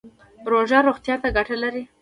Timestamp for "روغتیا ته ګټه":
0.87-1.55